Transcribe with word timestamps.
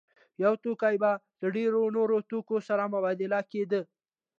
یو 0.43 0.53
توکی 0.63 0.95
به 1.01 1.11
له 1.41 1.47
ډېرو 1.55 1.81
نورو 1.97 2.17
توکو 2.29 2.55
سره 2.67 2.83
مبادله 2.93 3.39
کېده 3.51 3.81